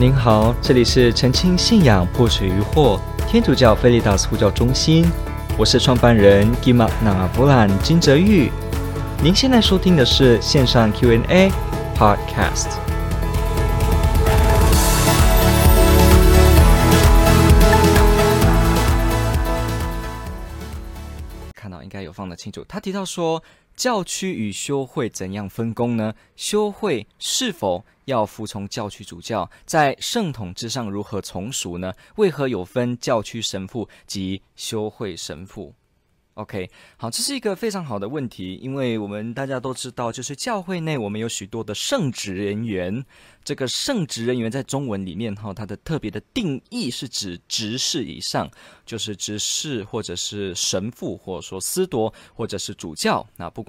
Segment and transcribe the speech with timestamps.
[0.00, 2.98] 您好，这里是澄清信仰破除疑惑
[3.28, 5.04] 天主教菲利达斯呼叫中心，
[5.58, 8.50] 我是创办人吉玛那弗兰金泽玉。
[9.22, 11.52] 您现在收听的是线上 Q&A
[11.94, 12.78] Podcast。
[21.54, 23.42] 看到应该有放得清楚，他提到说。
[23.80, 26.14] 教区与修会怎样分工呢？
[26.36, 29.50] 修会是否要服从教区主教？
[29.64, 31.94] 在圣统之上如何从属呢？
[32.16, 35.72] 为何有分教区神父及修会神父
[36.34, 43.04] ？OK，好，这是一个非常好的问题，因为我们大家都知道，就是教会内我们有许多的圣职人员。
[43.44, 48.50] 这个圣职人员在中文里面哈，它的特别的定义是指执事以上，
[48.86, 53.26] 就是执事或者是神父，或者说司铎，或者是主教。
[53.36, 53.66] 那不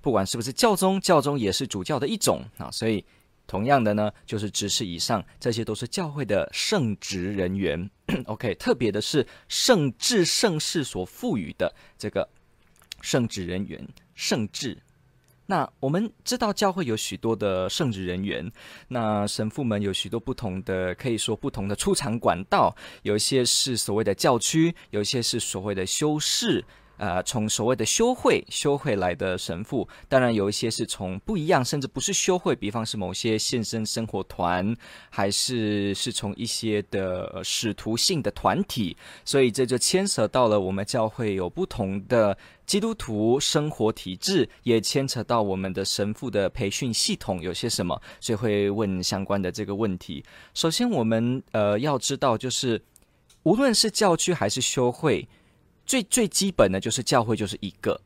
[0.00, 3.04] 不管是不是教宗，教宗也是主教的一种啊，所以。
[3.46, 7.90] 同样的呢，就是执事以上，这些都是教会的圣职人员。
[8.26, 12.28] OK，特别的是圣至圣事所赋予的这个
[13.00, 14.78] 圣职人员，圣至。
[15.46, 18.50] 那我们知道教会有许多的圣职人员，
[18.88, 26.64] 那神父们有许多不同的，可以说不同的出场管道，有一些是所谓的教区，有一些是所谓的修士。
[26.96, 34.74] 呃，从所谓的修会、修会来的神父，当然有一些是从不一样，甚至不是修会，比方是某些献身生活团，
[35.10, 50.24] 还是是从一些的使徒性的团体，所以这就牵扯到了我们教会有不同的基督徒生活体制，也牵扯到我们的神父的培训系统有些什么，所以会问相关的这个问题。
[50.54, 52.80] 首先，我们呃要知道，就是
[53.42, 55.26] 无论是教区还是修会。
[55.86, 58.00] 最最基本的就是教会就是一个，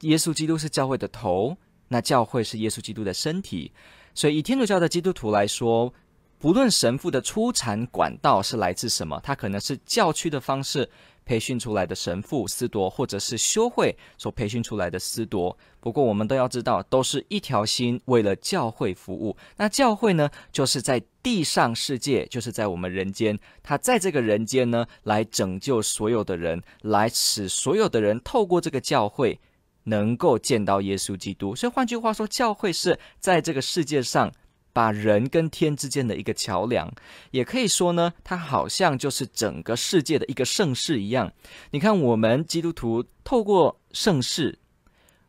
[0.00, 1.56] 耶稣基督是教会的头，
[1.88, 3.72] 那教会是耶稣基督的身体，
[4.14, 5.92] 所以以天主教的基督徒来说，
[6.38, 10.88] 不论神父的出产管道是来自什么，他可能是教区的方式。
[11.26, 15.54] 培训出来的神父、司铎，或者是修会所培训出来的司铎。
[15.80, 19.36] 不过，我们都要知道，都是一条心，为了教会服务。
[19.56, 29.38] 那教会呢，就是在地上世界，就是在我们人间，他在这个人间呢，来拯救所有的人，来使所有的人透过这个教会
[29.84, 31.54] 能够见到耶稣基督。
[31.54, 34.32] 所以，换句话说，教会是在这个世界上。
[34.76, 36.92] 把人跟天之间的一个桥梁，
[37.30, 41.32] 也可以说呢，它好像就是整个世界的一个盛世一样。
[41.70, 44.58] 你看，我们基督徒透过盛世，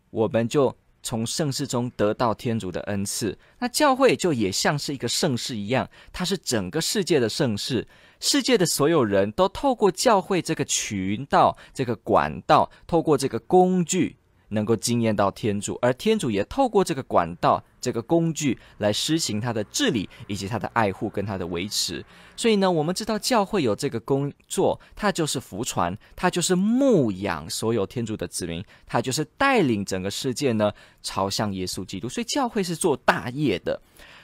[0.09, 3.39] 我们就从盛世中得到天主的恩赐。
[3.59, 7.87] 那教会就也像是一个盛世一样，它是整个世界的盛世。
[8.19, 14.17] 世界的所有人都透过教会这个渠道、这个管道，透过这个工具。
[14.49, 22.03] 能够惊艳到天主，而天主也透过这个管道、这个工具来施行他的治理以及他的爱护跟他的维持。
[22.35, 30.71] 所以呢，我们知道教会有这个工作，它就是福传，它就是牧养所有天主的子民，它就是带领整个世界呢
[31.01, 32.07] 朝向耶稣基督。
[32.07, 33.81] 所以教会是做大业的。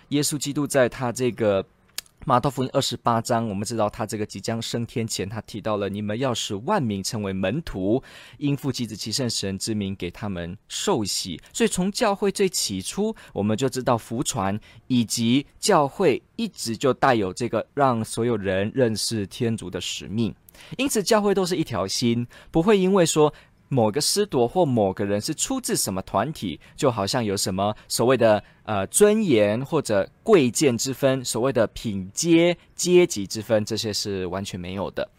[0.09, 1.65] 耶稣基督在他这个。
[2.25, 8.01] 马太福音二十八章，我们知道他这个即将升天前，他提到了你们要使万民成为门徒，
[8.37, 11.41] 因父及子及圣神之名给他们受洗。
[11.51, 14.57] 所以从教会最起初，我们就知道福传
[14.87, 20.33] 以及教会一直就带有这个让所有人认识天主的使命。
[20.77, 23.33] 因此，教会都是一条心，不会因为说。
[23.69, 35.09] 某个司铎或某个人是出自什么团体，就好像有什么所谓的呃尊严或者贵贱之分，所谓的品阶阶级之分，这些是完全没有的。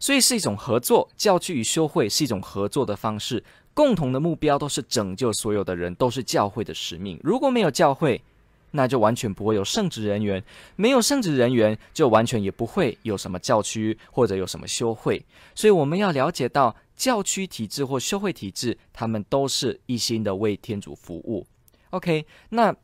[0.00, 3.44] 所以是一种合作，教区与修会是一种合作的方式，
[3.74, 7.20] 共同的目标都是拯救所有的人，都是教会的使命。
[7.22, 8.20] 如果没有教会，
[8.72, 10.42] 那就完全不会有圣职人员，
[10.74, 15.24] 没有圣职人员，就完全也不会有什么教区或者有什么修会。
[15.54, 16.74] 所以我们要了解到。
[17.00, 21.46] 教区体制或修会体制，他们都是一心的为天主服务。
[21.88, 22.76] OK，那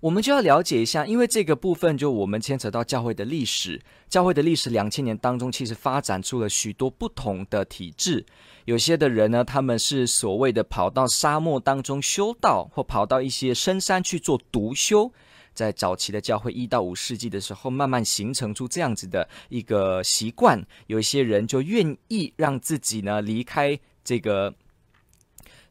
[0.00, 3.78] 我们就要了解一下，因为这个部分就我们牵扯到教会的历史。
[4.08, 8.24] 教会的历史两千年当中，其实发展出了许多不同的体制。
[8.64, 15.12] 有些的人呢，他们是所谓的跑到沙漠当中修道，或跑到一些深山去做独修。
[15.52, 20.64] 在早期的教会，一到五世纪的时候，慢慢形成出这样子的一个习惯。
[20.86, 24.54] 有一些人就愿意让自己呢离开这个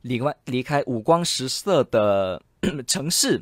[0.01, 2.41] 离外离开五光十色的
[2.85, 3.41] 城市，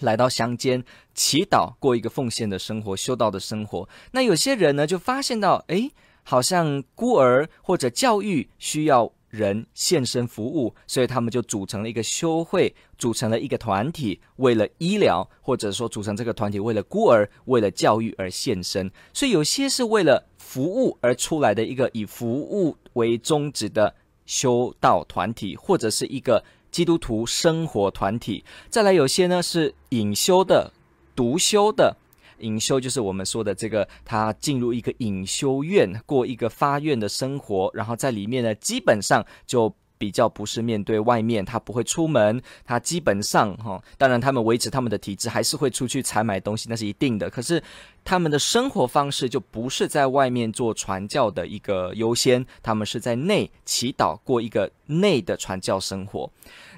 [0.00, 0.82] 来到乡间
[1.14, 3.88] 祈祷，过一个奉献的生活、修道的生活。
[4.10, 5.90] 那有些人呢，就发现到，哎，
[6.24, 18.90] 好像孤儿或者教育需要人献身服务，所以他们就组成了一个修会，组成了一个团体，为了医疗，或者说组成这个团体为了孤儿、为了教育而献身。
[19.14, 23.94] 所以有些是为了服务而出来的一个以服务为宗旨的
[24.26, 28.44] 修道团体，或者是一个基督徒生活团体。
[28.68, 30.70] 再来有些呢是隐修的、
[31.16, 31.96] 独修的。
[32.42, 47.30] 隐修就是我们说的这个，他进入一个隐修院，过一个发愿的生活，然后在里面呢，基本上就比较不是面对外面，他不会出门，他基本上哈，当然他们维持他们的体质，还是会出去采买东西，那是一定的。
[47.30, 47.62] 可是
[48.04, 56.28] 他们的生活方式就不是在外面做传教的一个优先，他们是在内祈祷，过一个内的传教生活。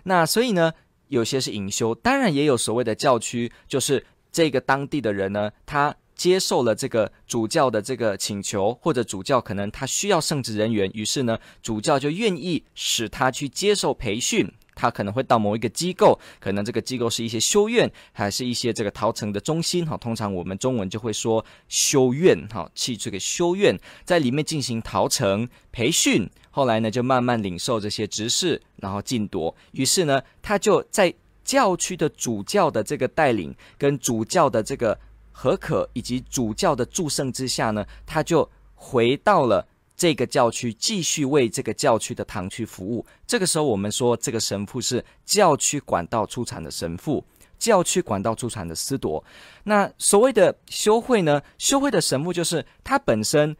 [0.02, 0.72] 那所以呢，
[1.08, 4.04] 有些是隐修，当然也有所谓的教区，就是。
[4.34, 14.52] 这个当地的人呢，他接受了这个主教的这个请求，或者主教可能他需要圣职人员，于是呢，主教就愿意使他去接受培训。
[14.76, 19.86] 他可能会到某一个机构，可能这个机构是一些修院，还是一些这个陶城的中心。
[19.86, 22.36] 哈，通常我们中文就会说修院。
[22.48, 26.28] 哈，去这个修院，在里面进行陶城培训。
[26.50, 29.54] 后来呢，就慢慢领受这些执事，然后进铎。
[29.70, 31.14] 于是呢，他就在。
[31.44, 34.98] 教区的主教的这个带领，跟主教的这个
[35.30, 43.04] 合可，以及主教的祝圣之下呢，他就回到了这个教区，继续为这个教区的堂区服务。
[43.26, 47.24] 这个时候，我们说这个神父是教区管道出产的神父，
[47.58, 49.22] 教区管道出产的司铎。
[49.64, 53.56] 那所谓的修会呢，修会的神父就是他本身，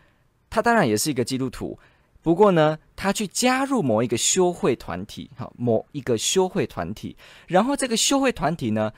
[0.49, 1.79] 他当然也是一个基督徒。
[2.25, 7.15] 不过呢，他去加入某一个修会团体，哈，某一个修会团体，
[7.47, 8.95] 然后这个修会团体呢，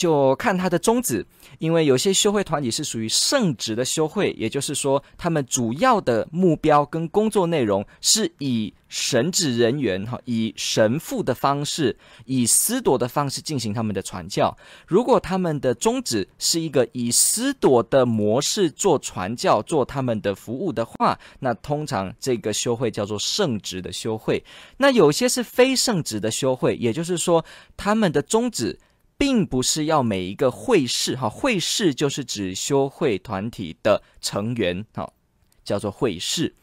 [0.00, 1.26] 就看他的宗旨，
[1.58, 14.56] 因为有些修会团体是属于圣职的修会，也就是说，他们主要的目标跟工作内容是以神职人员哈，以神父的方式，以司铎的方式进行他们的传教。
[14.86, 24.42] 如果他们的宗旨是一个以司铎的模式做传教、做他们的服务的话，那通常这个修会叫做圣职的修会。
[24.78, 27.44] 那有些是非圣职的修会，也就是说，
[27.76, 28.78] 他们的宗旨。
[29.20, 35.12] 并不是要每一个会士哈，会士就是指修会团体的成员哈，
[35.62, 36.54] 叫做会士。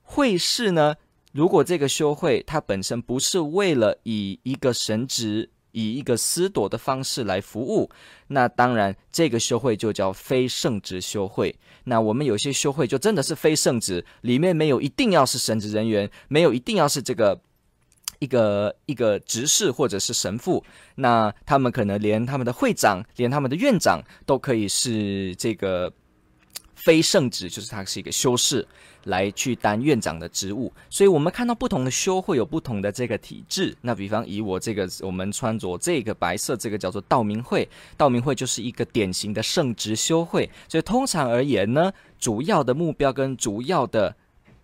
[0.00, 0.94] 会士呢，
[1.32, 7.90] 如果这个修会它本身不是为了以一个神职、以一个司铎的方式来服务，
[8.28, 11.54] 那当然这个修会就叫非圣职修会。
[11.84, 17.38] 那我们有些修会就真的是非圣职，里面没有一定要是神职人员，没有一定要是这个。
[18.18, 25.92] 一个一个执事或者是神父，那他们可能连他们的会长，连他们的院长都可以是这个
[26.74, 28.66] 非圣职，就是他是一个修士
[29.04, 30.72] 来去担院长的职务。
[30.90, 33.76] 所以，我们看到不同的修会有不同的这个体制。
[33.80, 40.48] 那比方以我这个，我们穿着这个白色，这个叫做道明会，道明会就是一个典型的圣职修会。
[40.68, 44.14] 所以，通常而言呢，主要的目标跟主要的。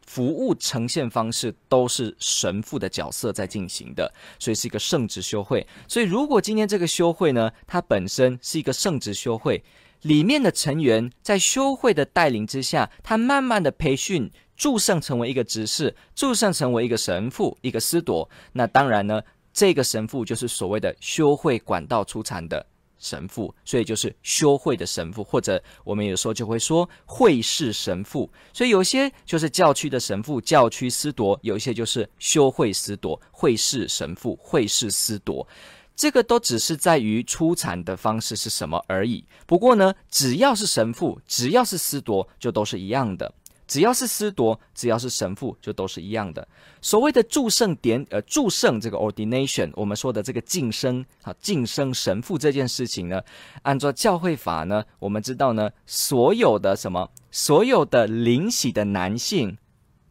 [0.07, 5.67] 服务呈现方式都是神父的角色在进行的，所以是一个圣职修会。
[5.89, 9.63] 所以如果今天这个修会呢，它本身是一个圣职修会，
[10.03, 18.29] 里面的成员在修会的带领之下，他慢慢的培训、祝圣成为一个执事，祝圣成为一个神父、一个司铎。
[18.53, 19.23] 那当然呢，
[19.53, 22.67] 这个神父就是所谓的修会管道出产的。
[23.05, 28.31] 神父，所以就是修会的神父，或者我们有时候就会说会士神父。
[28.55, 35.47] 所以有些就是教区的神父、教区司铎，有一些就是修会司铎、会士神父、会士司铎。
[35.95, 39.23] 这个都只是在于出产的方式是什么而已。
[39.47, 43.33] 不过呢，只要是神父，只要是司铎，就都是一样的。
[43.75, 46.47] 只要是司铎，只要是神父，就都是一样的。
[46.81, 53.21] 所谓的祝圣典，呃，祝圣这个 ordination，我们说的这个晋升啊，晋升神父这件事情呢，
[53.63, 59.59] 按照教会法呢，我们知道呢，所有的什么，所有的领洗的男性，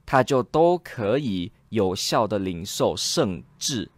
[0.06, 3.90] 他就都可以有效的领受圣职。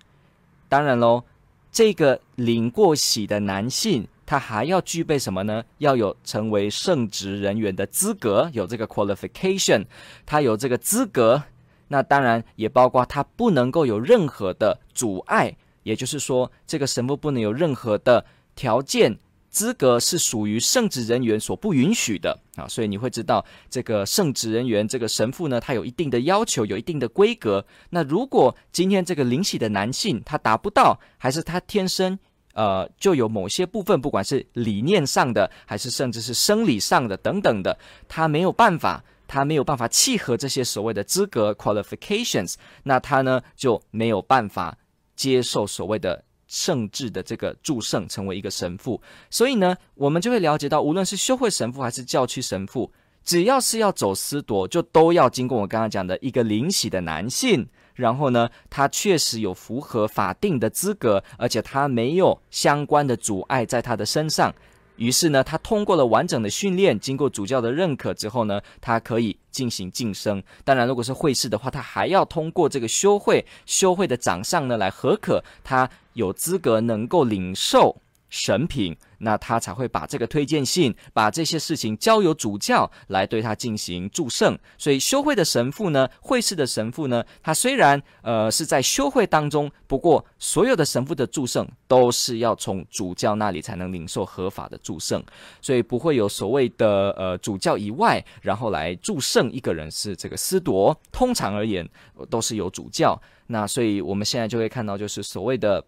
[0.69, 1.23] 当然喽，
[1.71, 4.07] 这个领过洗的男性。
[4.25, 5.63] 他还要具备什么呢？
[5.77, 9.85] 要有成为圣职人员的资格，有这个 qualification，
[10.25, 11.43] 他有这个资格。
[11.87, 19.15] 那当然也包括他不能够有任何的阻碍，也就是说，这个神父不能有任何的条件，
[19.51, 22.67] 资格是属于圣职人员所不允许的啊。
[22.67, 27.63] 所以你会知道，这个圣职人员这个神父呢，他有一定的要求，有一定的规格。
[27.91, 32.17] 那如果今天这个领洗的男性他达不到，还是他天生。
[32.55, 44.77] 呃，就有某些部分，不管是理念上的，还是甚至是生理上的等等的，他没有办法他没有办法契合这些所谓的资格 qualifications，那他呢就没有办法
[45.17, 49.01] 接受所谓的圣制的这个祝圣，成为一个神父。
[49.29, 52.89] 所以呢，我们就会了解到，无论是修会神父还是教区神父，
[53.25, 57.67] 只要是要走司铎，就都要经过我刚刚讲的一个领洗的男性。
[57.95, 64.53] 然后呢，他确实有符合法定的资格，而且他没有相关的阻碍在他的身上。
[64.97, 70.41] 于是呢，他通过了完整的训练，经过主教的认可之后呢，他可以进行晋升。
[70.63, 77.97] 当然，如果是会士的话，他还要通过这个修会，修会的长上呢来核可他有资格能够领受
[78.29, 78.95] 神品。
[79.19, 84.55] 那他才会把这个推荐信，把这些事情交由主教来对他进行祝圣。
[84.77, 95.23] 所以修会的神父呢，会士的神父呢，他虽然呃是在修会当中，不过所有的神父的祝圣都是要从主教那里才能领受合法的祝圣，
[95.61, 100.95] 所以不会有所谓的呃主教以外，然后来祝圣一个人是这个司铎。
[101.11, 101.87] 通常而言
[102.29, 103.19] 都是由主教。
[103.47, 105.83] 那所以我们现在就会看到，就是所谓的。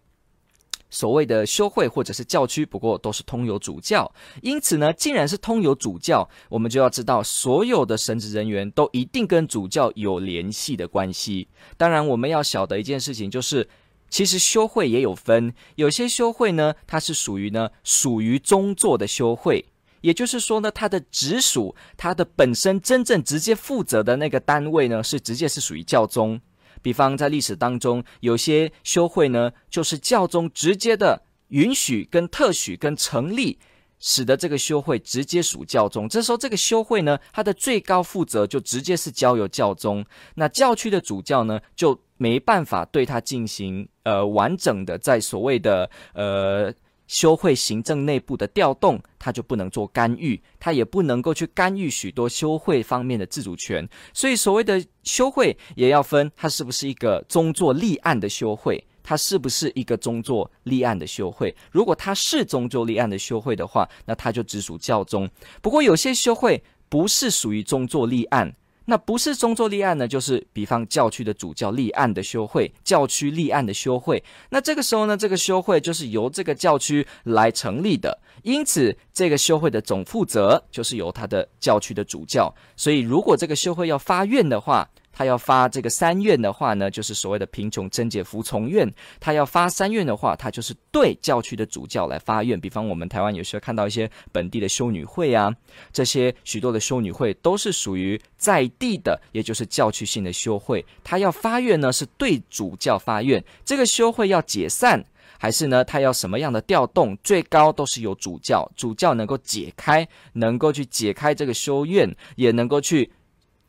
[0.90, 4.10] 所谓的修会或者是教区，不过都是通有主教。
[4.42, 11.48] 因此呢，既然是通有主教，我们就要知道，所有的神职人员都一定跟主教有联系的关系。
[11.76, 13.68] 当然，我们要晓得一件事情，就是
[14.08, 19.64] 其实修会也有分，有些修会呢，它是属于呢属于宗座的修会，
[20.00, 26.40] 也就是说呢，它的直属，它的本身真正直接负责的那个单位呢，是直接是属于教宗。
[26.82, 33.58] 比方在历史当中，有些修会呢，就是教宗直接的允许、跟特许、跟成立，
[33.98, 36.08] 使得这个修会直接属教宗。
[36.08, 40.04] 这时候，这个修会呢，它的最高负责就直接是交由教宗。
[40.34, 46.72] 那教区的主教呢，就没办法对他进行呃完整的在所谓的呃。
[47.08, 53.88] 修会行政内部的调动，他就不能做干预，他也不能够去干预许多修会方面的自主权。
[54.12, 61.56] 所以，所谓的修会也要分，它是不是一个宗座立案的修会，它是不是一个宗座立案的修会。
[61.72, 65.28] 如果它是宗座立案的修会的话，那它就直属教宗。
[65.62, 68.54] 不过，有些修会不是属于宗座立案。
[68.90, 74.24] 那不是宗座立案呢，就是比方教区的主教立案的修会，教区立案的修会。
[74.48, 82.50] 那这个时候呢，这个修会就是由这个教区来成立的，因此这个修会的总负责就是由他的教区的主教。
[82.76, 88.88] 所以，如果这个修会要发愿的话，他要发这个三愿的话呢，就是所谓的贫穷贞洁服从愿。
[89.18, 92.60] 他要发三愿的话，他就是对教区的主教来发愿。
[92.60, 95.52] 比方我们台湾有时候看到一些本地的修女会啊，
[95.92, 100.84] 这些许多的修女会都是属于在地的，也就是教区性的修会。
[101.02, 103.44] 他要发愿呢，是对主教发愿。
[103.64, 105.04] 这个修会要解散，
[105.36, 107.16] 还是呢，他要什么样的调动？
[107.24, 113.10] 最高都是由主教，主教能够解开，能够去解开这个修院，也能够去。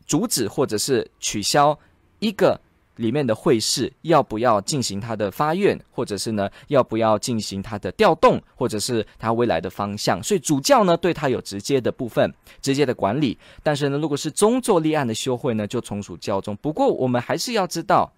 [0.09, 1.77] 阻止或者是取消
[2.17, 2.59] 一个
[2.95, 10.21] 里面的会士要不要进行他的发愿，或者是呢要不要进行他的调动，或者是他未来的方向。
[10.23, 13.37] 所以主教呢对他有直接的部分，直接的管理。
[13.61, 16.57] 但是呢，如果是宗座立案的修会呢，就从属教宗。
[16.57, 18.11] 不过我们还是要知道，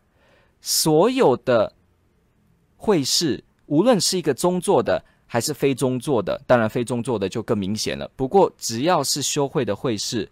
[0.62, 1.74] 所有的
[2.78, 8.10] 会士，无论是一个宗座的还是非宗座的，当然非宗座的就更明显了。
[8.16, 10.28] 不过只要是修会的会士。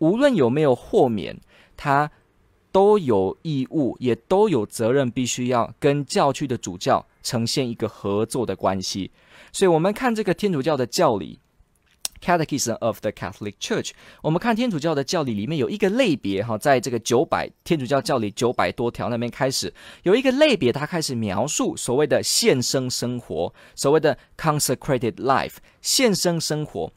[0.00, 1.40] 无论有没有豁免，
[1.76, 2.10] 他
[2.70, 9.10] 都有义务，也都有责任，必须要跟教区的主教呈现一个合作的关系。
[9.52, 11.40] 所以，我们看这个天主教的教理
[12.22, 13.90] （Catechism of the Catholic Church），
[14.22, 26.92] 我们看天主教的教理里面有一个类别，哈，在这个九百天主教教理九百多条那边开始有一个类别，它开始描述所谓的献生生活，所谓的 consecrated life，献生生活。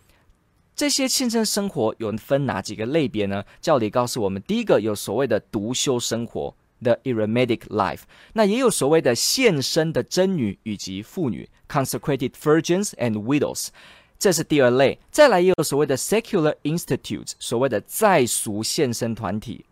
[0.76, 3.46] 这些献生生活有分哪几个类别呢？
[3.62, 8.00] 教理告诉我们，第一个有所谓的独修生活 （the eremitic life），
[8.34, 13.68] 那也有所谓的献身的真女以及妇女 （consecrated virgins and widows），
[14.18, 14.98] 这是第二类。
[15.12, 19.64] 再来也有所谓的 secular institutes，所谓的在俗献身团体。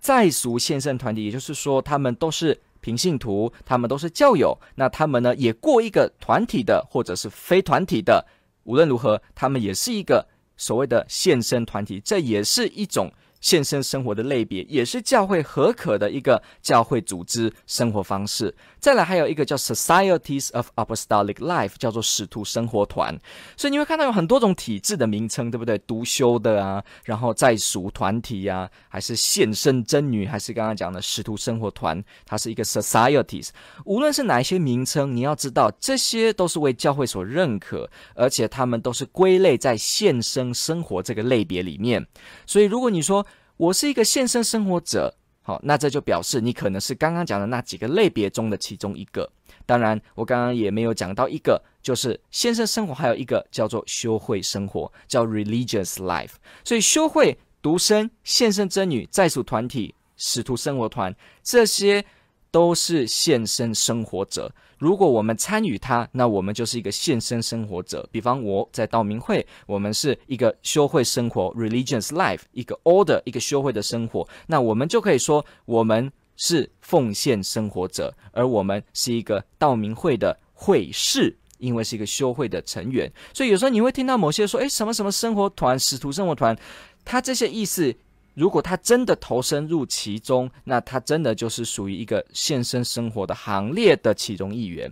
[0.00, 8.24] 在俗献身团体，也就是说，他们都是平信徒，他们都是教友，那他们呢也过一个团体的或者是非团体的，
[8.64, 10.26] 无论如何，他们也是一个。
[10.58, 13.10] 所谓的献身团体，这也是一种。
[13.40, 18.54] 献身生活的类别，也是教会合可的一个教会组织生活方式。
[18.80, 23.18] 再来，还有一个叫 Societies of Apostolic Life，叫做使徒生活团。
[23.56, 25.76] 所以你会看到有很多种体制的名称，对不对？
[25.78, 33.48] 独修的啊，然后在属团体呀、啊，还是献身真女，还是刚刚讲的使徒生活团，它是一个 Societies。
[33.84, 42.06] 无论是哪一些名称，你要知道，这些都是为教会所认可，而且他们都是归类在献身生活这个类别里面。
[42.46, 43.26] 所以，如果你说，
[43.58, 45.12] 我是一个现身生活者，
[45.42, 49.28] 好，那这就表示你可能是刚刚讲的那几个类别中的其中一个。
[49.66, 56.34] 当然，我刚刚也没有讲到一个，就是现身生活，还有一个叫做修会生活，叫 religious life。
[56.62, 61.12] 所以修会、独身、现身真女、在属团体、使徒生活团，
[61.42, 62.04] 这些
[62.52, 64.54] 都是现身生活者。
[64.78, 68.08] 如果我们参与它，那我们就是一个现身生活者。
[68.12, 83.12] 比方我在道明会，我们是一个修会生活 （religious life），一个 order，一个修会的生活，那我们就可以说我们是奉献生活者，而我们是一个道明会的会士，因为是一个修会的成员。
[83.34, 86.56] 所以有时候你会听到某些说：“诶，什么什么生活团、使徒生活团”，
[87.04, 87.94] 它这些意思。
[88.38, 94.88] 如果他真的投身入其中，那他真的就是属于一个献身生活的行列的其中一员。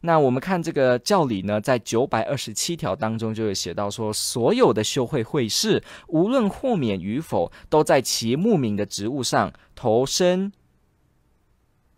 [0.00, 10.50] 那我们看这个教理呢，在九百二十七条当中就会写到说，所有的修会会士，无论豁免与否，都在其牧民的职务上投身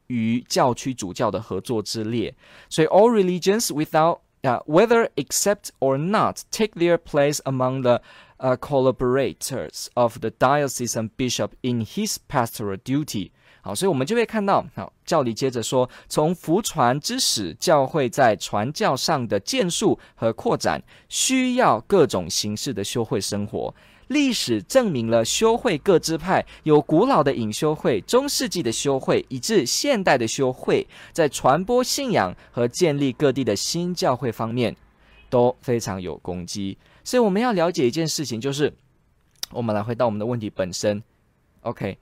[0.08, 2.34] 于教区主教的合作之列。
[2.68, 8.02] 所以，all religions without 啊，whether accept or not take their place among the
[8.42, 13.32] Uh, collaborators of the diocesan bishop in his pastoral duty。
[13.60, 23.74] 好，所以我们就会看到，好，教理接着说，从福传之始，教会在传教上的建树和扩展，需要各种形式的修会生活。
[24.08, 34.74] 历史证明了修会各支派，有古老的隐修会、中世纪的修会，以至现代的修会，在传播信仰和建立各地的新教会方面，
[35.30, 36.76] 都非常有攻击。
[37.02, 38.70] 所以我们要了解一件事情，就是
[39.50, 41.02] 我们来回到我们的问题本身。
[41.62, 41.96] OK，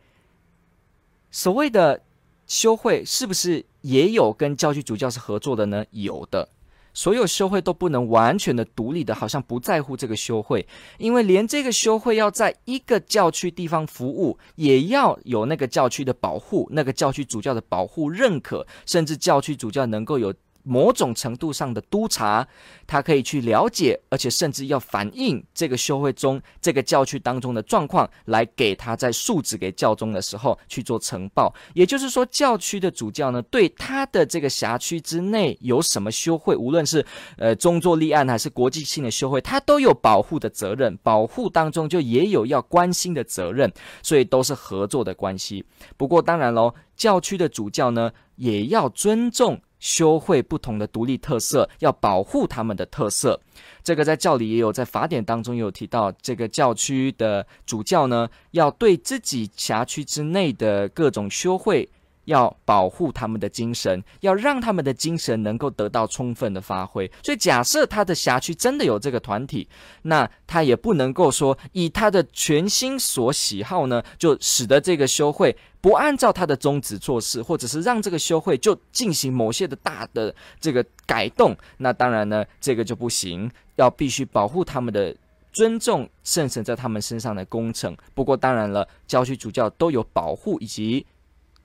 [1.31, 2.03] 所谓的
[2.47, 5.85] 修会是不是也有跟教区主教是合作的呢？
[5.91, 6.49] 有的，
[6.93, 10.67] 所有修会都不能完全的独立的，好像不在乎这个修会，
[10.99, 20.35] 因为连这个修会要在一个教区地方服务，也要有那个教区的保护，那个教区主教的保护认可，甚至教区主教能够有。
[20.69, 22.47] 某种程度上的督察，
[22.87, 31.53] 他可以去了解，而且甚至要反映这个修会中这个教区当中的状况，来给他在述职给教宗的时候去做呈报。
[31.73, 37.05] 也就是说，教区的主教呢，对他的这个辖区之内有什么修会，无论是
[37.39, 40.95] 呃宗座立案还是国际性的修会，他都有保护的责任。
[41.03, 45.65] 保护当中就也有要关心的责任，所以都是合作的关系。
[45.97, 49.59] 不过当然喽，教区的主教呢，也要尊重。
[49.79, 53.41] 修会不同的独立特色，要保护他们的特色。
[53.83, 61.89] 这个在教里也有，在法典当中也有提到，这个教区的主教呢，要对自己辖区之内的各种修会。
[62.29, 67.11] 要保护他们的精神，要让他们的精神能够得到充分的发挥。
[67.25, 69.67] 所以，假设他的辖区真的有这个团体，
[70.03, 81.57] 那他也不能够说以他的全心所喜好呢，就使得这个修会不按照他的宗旨做事，或者是让这个修会就进行某些的大的这个改动。
[81.79, 85.17] 那当然呢，这个就不行，要必须保护他们的
[85.55, 87.97] 尊重圣神在他们身上的工程。
[88.15, 91.07] 不过，当然了，教区主教都有保护以及。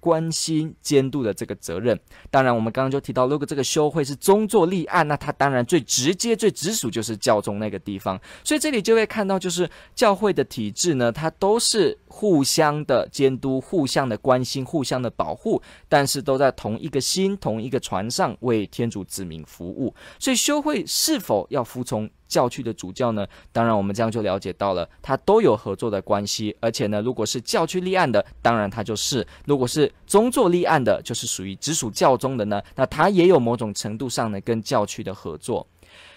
[0.03, 1.97] 关心监督的这个责任，
[2.29, 8.19] 当然我们刚刚就提到，如果这个修会是宗座立案，那他当然最直接、最直属就是教宗那个地方。
[8.43, 19.95] 所以这里就会看到，就是教会的体制呢，它都是互相的监督、互相的关心、互相的保护，但是都在同一个心、同一个船上为天主子民服务。
[20.19, 23.27] 所以修会是否要服从教区的主教呢？
[23.51, 26.55] 当然，我们这样就了解到了，他都有合作的关系。
[26.59, 35.67] 而且呢，如果是教区立案的，当然他就是；如果是宗座立案的，就是属于直属教宗的呢，那他也有某种程度上呢跟教区的合作。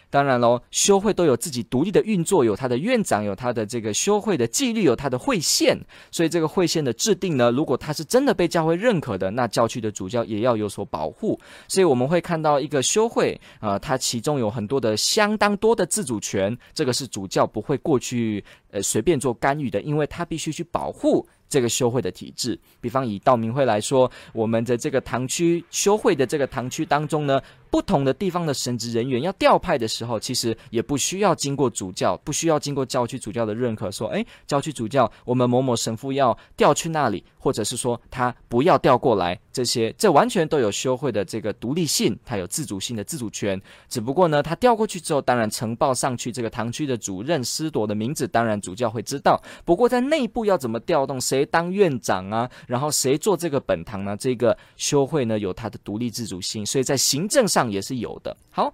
[0.09, 5.79] 当然喽，修会都有自己独立的运作，有他的院长，有他的这个修会的纪律，有他的会宪。
[6.11, 11.39] 所以这个会宪的制定呢，如果他是真的被教会认可的，那教区的主教也要有所保护。
[11.69, 21.27] 所以我们会看到一个修会啊、呃，它其中有很多的相当多的自主权，这个是主教不会过去呃随便做干预的，因为他必须去保护。
[21.49, 43.61] 这个修会的体制，比方以道明会来说，我们的这个堂区修会的这个堂区当中呢，不同的地方的神职人员要调派的时候，其实也不需要经过主教，不需要经过教区主教的认可，说，哎，教区主教，我们某某神父要调去那里，或者是说他不要调过来，这些这完全都有修会的这个独立性，他有自主性的自主权。
[43.89, 49.41] 只不过呢，他调过去之后，当然呈报上去这个堂区的主任司铎的名字，当然主教会知道。
[49.65, 51.36] 不过在内部要怎么调动谁？
[51.37, 52.51] 谁当院长啊？
[52.67, 54.17] 然后谁做这个本堂呢？
[54.17, 58.35] 这个修会呢，有它的独立自主性，所以在行政上也是有的。
[58.51, 58.73] 好，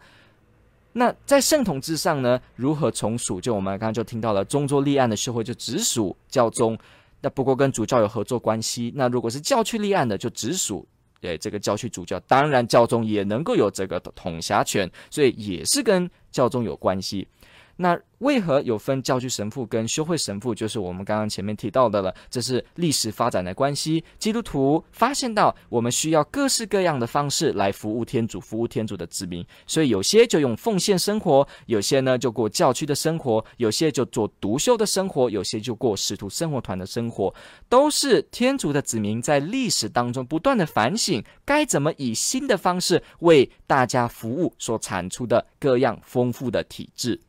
[0.93, 3.41] 那在圣统之上呢，如何从属？
[3.41, 6.79] 就我们刚刚就听到了，宗座立案的修会就直属教宗。
[7.21, 8.93] 那不过跟主教有合作关系。
[8.95, 10.87] 那如果是教区立案的，就直属
[11.23, 12.19] 诶这个教区主教。
[12.21, 17.27] 当然，教宗也能够有这个统辖权，所以也是跟教宗有关系。
[17.77, 20.55] 那为何有分教区神父跟修会神父？
[20.55, 24.05] 就是我们刚刚前面提到的了，这是历史发展的关系。
[24.19, 37.35] 基督徒发现到我们需要各式各样的方式来服务天主，服务天主的子民，所以有些就用奉献生活，有些呢就过教区的生活，有些就做独修的生活，有些就过使徒生活团的生活，
[37.69, 47.21] 都是天主的子民在历史当中不断的反省，该怎么以新的方式为大家服务所产出的各样丰富的体制。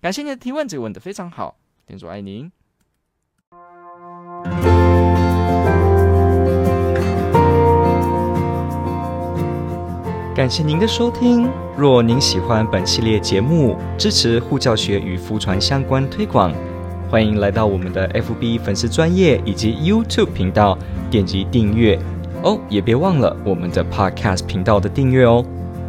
[0.00, 1.56] 感谢您的提问，这个问得非常好。
[1.84, 2.52] 天主爱您。
[10.36, 11.50] 感谢您的收听。
[11.76, 16.54] 若您喜欢本系列节目，支持护教学与福传相关推广，
[17.10, 20.78] 欢迎来到我们的 FB 粉丝专业以及 YouTube 频道，
[21.10, 21.98] 点击订阅
[22.44, 22.60] 哦。
[22.68, 25.44] 也别忘了我们的 Podcast 频道的订阅哦。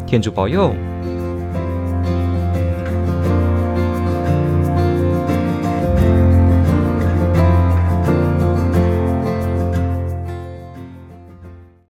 [0.07, 0.73] 天主保佑。